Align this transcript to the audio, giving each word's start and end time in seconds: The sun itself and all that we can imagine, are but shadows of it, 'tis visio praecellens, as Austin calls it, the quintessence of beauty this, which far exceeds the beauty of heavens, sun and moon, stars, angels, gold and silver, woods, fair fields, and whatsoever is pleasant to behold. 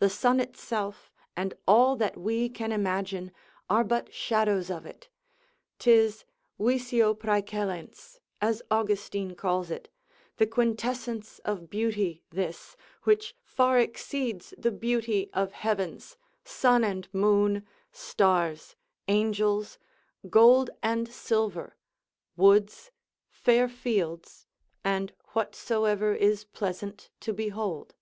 The 0.00 0.10
sun 0.10 0.40
itself 0.40 1.12
and 1.36 1.54
all 1.64 1.94
that 1.94 2.16
we 2.16 2.48
can 2.48 2.72
imagine, 2.72 3.30
are 3.70 3.84
but 3.84 4.12
shadows 4.12 4.68
of 4.68 4.84
it, 4.84 5.10
'tis 5.78 6.24
visio 6.58 7.14
praecellens, 7.14 8.18
as 8.40 8.62
Austin 8.68 9.36
calls 9.36 9.70
it, 9.70 9.88
the 10.38 10.46
quintessence 10.48 11.38
of 11.44 11.70
beauty 11.70 12.24
this, 12.30 12.76
which 13.04 13.36
far 13.44 13.78
exceeds 13.78 14.54
the 14.58 14.72
beauty 14.72 15.30
of 15.32 15.52
heavens, 15.52 16.16
sun 16.44 16.82
and 16.82 17.06
moon, 17.14 17.64
stars, 17.92 18.74
angels, 19.06 19.78
gold 20.28 20.68
and 20.82 21.06
silver, 21.06 21.76
woods, 22.36 22.90
fair 23.30 23.68
fields, 23.68 24.48
and 24.82 25.12
whatsoever 25.28 26.12
is 26.12 26.42
pleasant 26.42 27.08
to 27.20 27.32
behold. 27.32 27.94